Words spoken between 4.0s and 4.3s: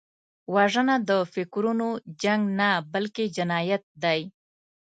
دی